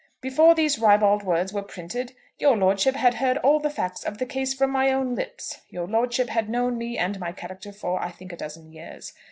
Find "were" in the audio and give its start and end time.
1.53-1.61